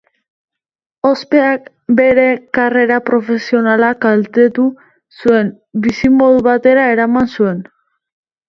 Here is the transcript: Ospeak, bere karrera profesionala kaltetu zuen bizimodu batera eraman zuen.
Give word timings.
Ospeak, 1.09 1.67
bere 1.99 2.23
karrera 2.59 2.97
profesionala 3.11 3.91
kaltetu 4.07 4.65
zuen 5.21 5.53
bizimodu 5.85 6.45
batera 6.53 6.89
eraman 6.97 7.35
zuen. 7.39 7.63